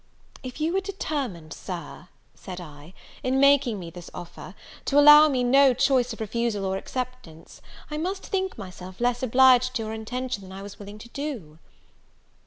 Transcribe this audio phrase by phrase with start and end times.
[0.41, 5.43] "If you were determined, Sir," said I, "in making me this offer, to allow me
[5.43, 10.41] no choice of refusal or acceptance, I must think myself less obliged to your intention
[10.41, 11.59] than I was willing to do."